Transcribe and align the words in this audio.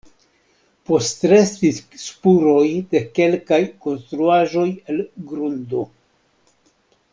Postrestis 0.89 1.81
spuroj 2.05 2.65
de 2.95 3.03
kelkaj 3.19 3.61
konstruaĵoj 3.87 4.67
el 4.95 5.05
grundo. 5.35 5.87